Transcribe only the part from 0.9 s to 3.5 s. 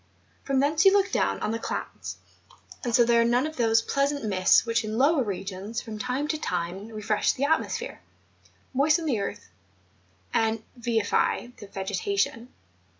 look down on the clouds; and so there are none